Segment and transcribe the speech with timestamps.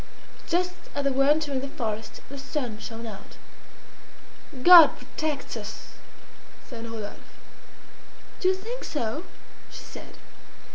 [0.47, 3.37] Just as they were entering the forest the sun shone out.
[4.63, 5.89] "God protects us!"
[6.67, 7.21] said Rodolphe.
[8.39, 9.25] "Do you think so?"
[9.69, 10.17] she said.